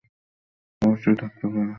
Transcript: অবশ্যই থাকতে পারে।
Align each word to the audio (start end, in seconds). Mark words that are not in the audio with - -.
অবশ্যই 0.81 1.15
থাকতে 1.15 1.45
পারে। 1.47 1.69